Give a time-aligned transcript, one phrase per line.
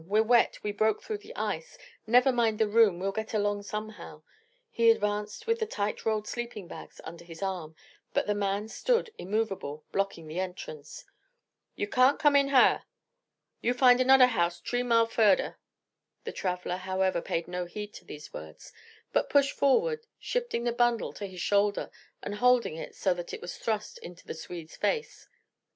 [0.03, 0.57] "We're wet.
[0.63, 1.77] We broke through the ice.
[2.07, 4.23] Never mind the room, we'll get along somehow."
[4.71, 7.75] He advanced with the tight rolled sleeping bags under his arm,
[8.11, 11.05] but the man stood immovable, blocking the entrance.
[11.75, 12.85] "You can't come in har!
[13.61, 15.59] You find anoder house t'ree mile furder."
[16.23, 18.73] The traveller, however, paid no heed to these words,
[19.13, 21.91] but pushed forward, shifting the bundle to his shoulder
[22.23, 25.27] and holding it so that it was thrust into the Swede's face.